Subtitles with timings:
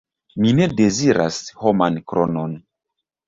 [0.43, 2.57] Mi ne deziras homan kronon.